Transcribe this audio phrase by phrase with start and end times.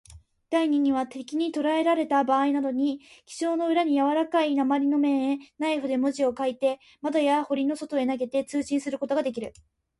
[0.49, 9.53] 第二には、敵にとらえられたばあいなどに、記章の裏のやわらかい鉛の面へ、ナイフで文字を書いて、窓や塀の外へ投げて、通信することができる。